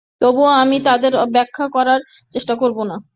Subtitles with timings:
[0.21, 1.99] তবু আমি তাদের ব্যাখ্যা করবার
[2.33, 2.95] চেষ্টা করব না।